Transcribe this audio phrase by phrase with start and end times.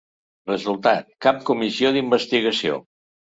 [0.51, 2.81] Resultat: cap comissió d’investigació.